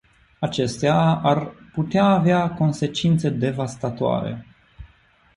[0.39, 4.45] Acestea ar putea avea consecințe devastatoare.